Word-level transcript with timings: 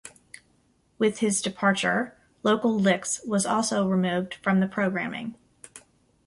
With 0.97 1.19
his 1.19 1.43
departure, 1.43 2.17
"Local 2.41 2.73
Licks" 2.73 3.21
was 3.23 3.45
also 3.45 3.87
removed 3.87 4.33
from 4.33 4.59
the 4.59 4.67
programming. 4.67 5.35